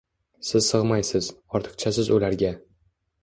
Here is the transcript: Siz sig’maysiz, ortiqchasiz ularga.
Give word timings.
Siz 0.45 0.69
sig’maysiz, 0.69 1.27
ortiqchasiz 1.59 2.11
ularga. 2.17 2.53